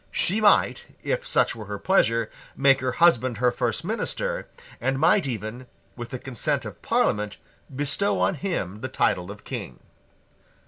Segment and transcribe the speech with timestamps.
[0.09, 4.47] She might, if such were her pleasure, make her husband her first minister,
[4.79, 7.37] and might even, with the consent of Parliament,
[7.75, 9.79] bestow on him the title of King.